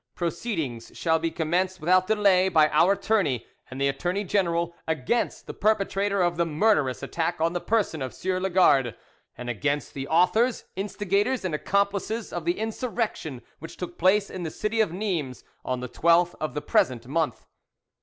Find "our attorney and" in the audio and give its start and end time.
2.69-3.79